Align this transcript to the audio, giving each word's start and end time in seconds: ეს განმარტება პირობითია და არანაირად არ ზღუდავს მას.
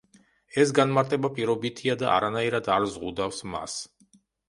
ეს 0.63 0.73
განმარტება 0.79 1.31
პირობითია 1.35 1.99
და 2.01 2.09
არანაირად 2.17 2.73
არ 2.79 2.91
ზღუდავს 2.97 3.47
მას. 3.55 3.81